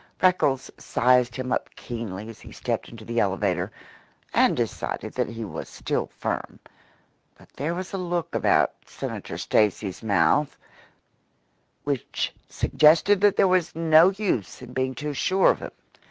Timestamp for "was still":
5.45-6.07